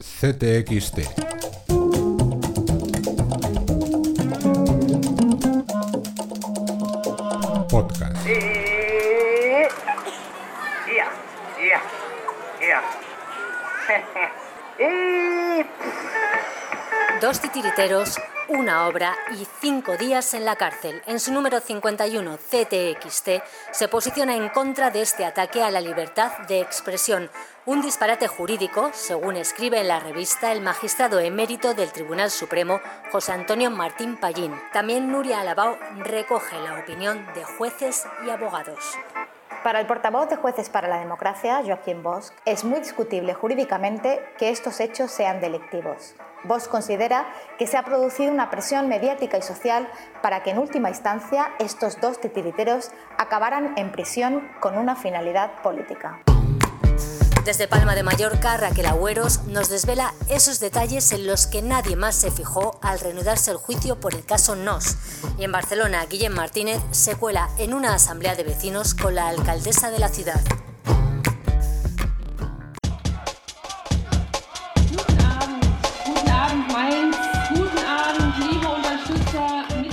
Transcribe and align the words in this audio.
CTXT. 0.00 0.98
Podcast. 7.68 8.26
Dos 17.20 17.40
titiriteros, 17.40 18.16
una 18.48 18.86
obra 18.86 19.16
y 19.32 19.46
cinco 19.60 19.96
días 19.96 20.32
en 20.34 20.44
la 20.44 20.56
cárcel. 20.56 21.02
En 21.06 21.20
su 21.20 21.32
número 21.32 21.60
51, 21.60 22.38
CTXT, 22.38 23.28
se 23.72 23.88
posiciona 23.88 24.34
en 24.34 24.48
contra 24.48 24.90
de 24.90 25.02
este 25.02 25.24
ataque 25.24 25.62
a 25.62 25.70
la 25.70 25.80
libertad 25.80 26.32
de 26.48 26.60
expresión, 26.60 27.30
un 27.66 27.82
disparate 27.82 28.26
jurídico, 28.26 28.90
según 28.94 29.36
escribe 29.36 29.80
en 29.80 29.88
la 29.88 30.00
revista 30.00 30.52
el 30.52 30.62
magistrado 30.62 31.20
emérito 31.20 31.74
del 31.74 31.92
Tribunal 31.92 32.30
Supremo, 32.30 32.80
José 33.12 33.32
Antonio 33.32 33.70
Martín 33.70 34.16
Pallín. 34.16 34.54
También 34.72 35.12
Nuria 35.12 35.40
Alabao 35.40 35.78
recoge 35.98 36.58
la 36.60 36.80
opinión 36.80 37.26
de 37.34 37.44
jueces 37.44 38.06
y 38.26 38.30
abogados. 38.30 38.96
Para 39.62 39.80
el 39.80 39.86
portavoz 39.86 40.28
de 40.28 40.36
Jueces 40.36 40.70
para 40.70 40.86
la 40.86 41.00
Democracia, 41.00 41.60
Joaquín 41.64 42.02
Bosch, 42.02 42.30
es 42.44 42.64
muy 42.64 42.78
discutible 42.78 43.34
jurídicamente 43.34 44.20
que 44.38 44.50
estos 44.50 44.78
hechos 44.78 45.10
sean 45.10 45.40
delictivos. 45.40 46.14
Bosch 46.44 46.68
considera 46.68 47.26
que 47.58 47.66
se 47.66 47.76
ha 47.76 47.82
producido 47.82 48.32
una 48.32 48.50
presión 48.50 48.88
mediática 48.88 49.36
y 49.36 49.42
social 49.42 49.88
para 50.22 50.44
que 50.44 50.50
en 50.50 50.58
última 50.58 50.90
instancia 50.90 51.50
estos 51.58 52.00
dos 52.00 52.20
titiriteros 52.20 52.92
acabaran 53.18 53.74
en 53.76 53.90
prisión 53.90 54.48
con 54.60 54.78
una 54.78 54.94
finalidad 54.94 55.50
política. 55.62 56.20
Desde 57.48 57.66
Palma 57.66 57.94
de 57.94 58.02
Mallorca, 58.02 58.58
Raquel 58.58 58.84
Agüeros 58.84 59.44
nos 59.44 59.70
desvela 59.70 60.12
esos 60.28 60.60
detalles 60.60 61.12
en 61.12 61.26
los 61.26 61.46
que 61.46 61.62
nadie 61.62 61.96
más 61.96 62.14
se 62.14 62.30
fijó 62.30 62.78
al 62.82 63.00
reanudarse 63.00 63.50
el 63.50 63.56
juicio 63.56 63.98
por 63.98 64.12
el 64.12 64.22
caso 64.22 64.54
NOS. 64.54 64.96
Y 65.38 65.44
en 65.44 65.52
Barcelona, 65.52 66.04
Guillem 66.04 66.34
Martínez 66.34 66.78
se 66.90 67.16
cuela 67.16 67.48
en 67.56 67.72
una 67.72 67.94
asamblea 67.94 68.36
de 68.36 68.44
vecinos 68.44 68.92
con 68.92 69.14
la 69.14 69.28
alcaldesa 69.28 69.90
de 69.90 69.98
la 69.98 70.10
ciudad. 70.10 70.42
Guten 74.90 75.18
Abend, 75.22 75.64
guten 76.04 76.30
Abend 76.30 76.70
Mainz, 76.70 77.07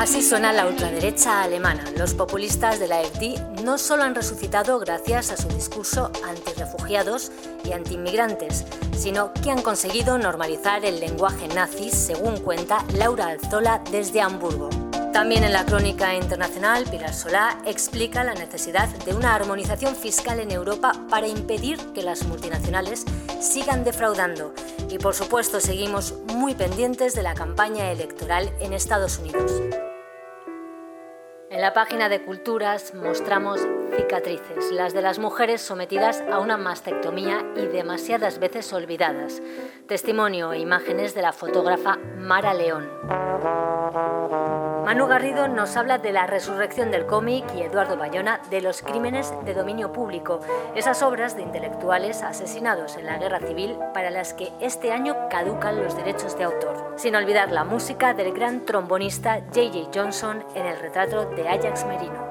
Así 0.00 0.22
suena 0.22 0.54
la 0.54 0.66
ultraderecha 0.66 1.42
alemana. 1.42 1.84
Los 1.98 2.14
populistas 2.14 2.80
de 2.80 2.88
la 2.88 3.00
AfD 3.00 3.38
no 3.62 3.76
solo 3.76 4.04
han 4.04 4.14
resucitado 4.14 4.78
gracias 4.78 5.30
a 5.30 5.36
su 5.36 5.46
discurso 5.48 6.10
antirrefugiados 6.26 7.30
y 7.64 7.72
antiinmigrantes, 7.72 8.64
sino 8.96 9.34
que 9.34 9.50
han 9.50 9.60
conseguido 9.60 10.16
normalizar 10.16 10.86
el 10.86 11.00
lenguaje 11.00 11.48
nazi, 11.48 11.90
según 11.90 12.38
cuenta 12.38 12.82
Laura 12.94 13.26
Alzola 13.26 13.82
desde 13.92 14.22
Hamburgo. 14.22 14.70
También 15.12 15.44
en 15.44 15.52
la 15.52 15.66
crónica 15.66 16.14
internacional, 16.14 16.86
Pilar 16.90 17.12
Solá 17.12 17.58
explica 17.66 18.24
la 18.24 18.32
necesidad 18.32 18.88
de 19.04 19.12
una 19.12 19.34
armonización 19.34 19.94
fiscal 19.94 20.40
en 20.40 20.50
Europa 20.50 20.92
para 21.10 21.28
impedir 21.28 21.78
que 21.92 22.02
las 22.02 22.24
multinacionales 22.24 23.04
sigan 23.38 23.84
defraudando. 23.84 24.54
Y 24.88 24.96
por 24.96 25.14
supuesto 25.14 25.60
seguimos 25.60 26.14
muy 26.34 26.54
pendientes 26.54 27.12
de 27.14 27.22
la 27.22 27.34
campaña 27.34 27.90
electoral 27.92 28.50
en 28.60 28.72
Estados 28.72 29.18
Unidos. 29.18 29.60
En 31.60 31.66
la 31.66 31.74
página 31.74 32.08
de 32.08 32.22
Culturas 32.22 32.94
mostramos 32.94 33.60
cicatrices, 33.94 34.72
las 34.72 34.94
de 34.94 35.02
las 35.02 35.18
mujeres 35.18 35.60
sometidas 35.60 36.24
a 36.32 36.38
una 36.38 36.56
mastectomía 36.56 37.44
y 37.54 37.66
demasiadas 37.66 38.38
veces 38.38 38.72
olvidadas. 38.72 39.42
Testimonio 39.86 40.54
e 40.54 40.58
imágenes 40.58 41.14
de 41.14 41.20
la 41.20 41.34
fotógrafa 41.34 41.98
Mara 42.16 42.54
León. 42.54 42.88
Manu 44.90 45.06
Garrido 45.06 45.46
nos 45.46 45.76
habla 45.76 45.98
de 45.98 46.10
la 46.10 46.26
resurrección 46.26 46.90
del 46.90 47.06
cómic 47.06 47.44
y 47.54 47.62
Eduardo 47.62 47.96
Bayona 47.96 48.40
de 48.50 48.60
los 48.60 48.82
crímenes 48.82 49.32
de 49.44 49.54
dominio 49.54 49.92
público, 49.92 50.40
esas 50.74 51.00
obras 51.02 51.36
de 51.36 51.42
intelectuales 51.42 52.24
asesinados 52.24 52.96
en 52.96 53.06
la 53.06 53.16
guerra 53.16 53.38
civil 53.38 53.76
para 53.94 54.10
las 54.10 54.34
que 54.34 54.52
este 54.58 54.90
año 54.90 55.14
caducan 55.30 55.80
los 55.80 55.96
derechos 55.96 56.36
de 56.36 56.42
autor. 56.42 56.94
Sin 56.96 57.14
olvidar 57.14 57.52
la 57.52 57.62
música 57.62 58.14
del 58.14 58.32
gran 58.32 58.66
trombonista 58.66 59.42
J.J. 59.54 59.90
Johnson 59.94 60.44
en 60.56 60.66
el 60.66 60.80
retrato 60.80 61.24
de 61.24 61.48
Ajax 61.48 61.86
Merino. 61.86 62.29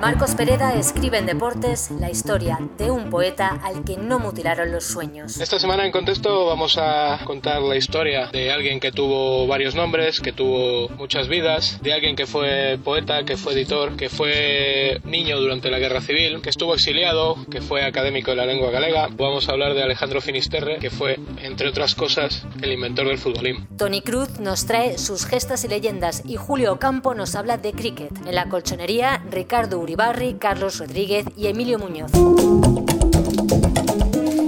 Marcos 0.00 0.34
Pereda 0.34 0.74
escribe 0.74 1.18
en 1.18 1.26
Deportes 1.26 1.90
la 1.90 2.10
historia 2.10 2.58
de 2.78 2.90
un 2.90 3.10
poeta 3.10 3.60
al 3.62 3.84
que 3.84 3.96
no 3.96 4.18
mutilaron 4.18 4.72
los 4.72 4.84
sueños. 4.84 5.40
Esta 5.40 5.58
semana 5.58 5.84
en 5.86 5.92
contexto 5.92 6.46
vamos 6.46 6.78
a 6.78 7.20
contar 7.24 7.62
la 7.62 7.76
historia 7.76 8.28
de 8.32 8.52
alguien 8.52 8.80
que 8.80 8.92
tuvo 8.92 9.46
varios 9.46 9.74
nombres, 9.74 10.20
que 10.20 10.32
tuvo 10.32 10.88
muchas 10.90 11.28
vidas, 11.28 11.78
de 11.82 11.92
alguien 11.92 12.16
que 12.16 12.26
fue 12.26 12.78
poeta, 12.82 13.24
que 13.24 13.36
fue 13.36 13.52
editor, 13.54 13.96
que 13.96 14.08
fue 14.08 15.00
niño 15.04 15.38
durante 15.38 15.70
la 15.70 15.78
guerra 15.78 16.00
civil, 16.00 16.40
que 16.42 16.50
estuvo 16.50 16.74
exiliado, 16.74 17.36
que 17.50 17.60
fue 17.60 17.84
académico 17.84 18.30
de 18.30 18.36
la 18.36 18.46
lengua 18.46 18.70
galega. 18.70 19.08
Vamos 19.12 19.48
a 19.48 19.52
hablar 19.52 19.74
de 19.74 19.82
Alejandro 19.82 20.20
Finisterre, 20.20 20.78
que 20.78 20.90
fue, 20.90 21.18
entre 21.42 21.68
otras 21.68 21.94
cosas, 21.94 22.46
el 22.62 22.72
inventor 22.72 23.08
del 23.08 23.18
futbolín. 23.18 23.66
Tony 23.76 24.00
Cruz 24.00 24.40
nos 24.40 24.66
trae 24.66 24.98
sus 24.98 25.26
gestas 25.26 25.64
y 25.64 25.68
leyendas 25.68 26.22
y 26.26 26.36
Julio 26.36 26.72
Ocampo 26.72 27.14
nos 27.14 27.34
habla 27.34 27.58
de 27.58 27.72
cricket. 27.72 28.12
En 28.26 28.34
la 28.34 28.48
colchonería, 28.48 29.22
Ricardo 29.34 29.80
Uribarri, 29.80 30.34
Carlos 30.34 30.78
Rodríguez 30.78 31.26
y 31.36 31.48
Emilio 31.48 31.78
Muñoz. 31.78 32.12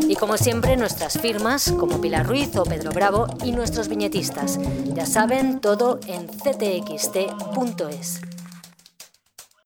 Y 0.08 0.14
como 0.14 0.36
siempre, 0.36 0.76
nuestras 0.76 1.18
firmas, 1.18 1.72
como 1.72 2.00
Pilar 2.00 2.26
Ruiz 2.26 2.56
o 2.56 2.62
Pedro 2.62 2.92
Bravo, 2.92 3.26
y 3.44 3.50
nuestros 3.52 3.88
viñetistas. 3.88 4.58
Ya 4.94 5.04
saben, 5.04 5.60
todo 5.60 5.98
en 6.06 6.28
ctxt.es. 6.28 8.20